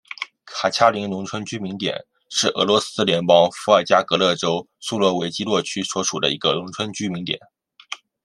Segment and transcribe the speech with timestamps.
[0.47, 1.95] 卡恰林农村居民点
[2.27, 7.37] 是俄罗斯联邦伏尔加格勒州苏罗维基诺区所属的一个农村居民点。